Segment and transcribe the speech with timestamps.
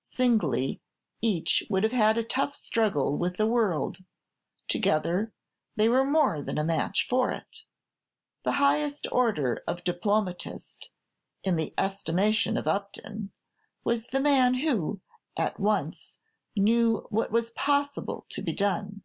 [0.00, 0.80] Singly,
[1.22, 3.98] each would have had a tough struggle with the world;
[4.66, 5.32] together,
[5.76, 7.62] they were more than a match for it.
[8.42, 10.90] The highest order of diplomatist,
[11.44, 13.30] in the estimation of Upton,
[13.84, 15.00] was the man who,
[15.36, 16.16] at once,
[16.56, 19.04] knew what was possible to be done.